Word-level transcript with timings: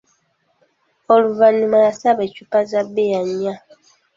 Oluvannyuma 1.13 1.77
yasaba 1.85 2.21
eccupa 2.27 2.59
za 2.69 2.81
bbiya 2.87 3.21
nnya. 3.29 3.55